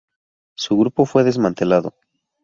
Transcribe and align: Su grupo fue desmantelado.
Su 0.55 0.79
grupo 0.79 1.05
fue 1.05 1.23
desmantelado. 1.23 1.93